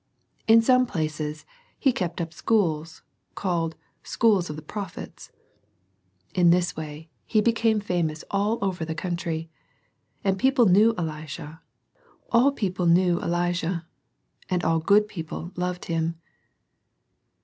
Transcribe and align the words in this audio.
In 0.47 0.63
some 0.63 0.87
places 0.87 1.45
he 1.77 1.91
kept 1.93 2.19
up 2.19 2.33
schools, 2.33 3.03
called" 3.35 3.75
schools 4.13 4.49
of 4.49 4.55
the 4.55 4.63
prophets." 4.63 5.31
In 6.33 6.49
this 6.49 6.75
way 6.75 7.11
he 7.23 7.39
became 7.39 7.79
famous 7.79 8.23
all 8.31 8.57
over 8.63 8.83
the 8.83 8.95
country. 8.95 9.51
All 10.25 10.33
people 10.33 10.65
knew 10.65 10.95
Elisha, 10.97 11.61
and 14.49 14.63
all 14.63 14.79
good 14.79 15.07
people 15.07 15.51
loved 15.55 15.85
him. 15.85 16.15